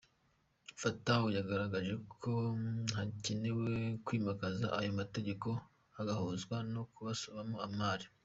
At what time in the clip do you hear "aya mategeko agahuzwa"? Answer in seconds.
4.79-6.55